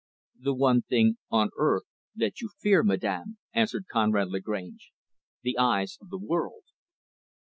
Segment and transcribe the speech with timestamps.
[0.39, 1.83] "The one thing on earth,
[2.15, 4.89] that you fear, madam" answered Conrad Lagrange
[5.43, 6.63] "the eyes of the world."